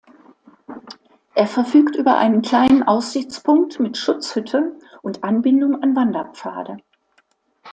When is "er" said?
1.35-1.45